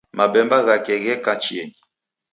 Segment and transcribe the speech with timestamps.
[0.17, 1.77] Mabemba ghake gheka chienyi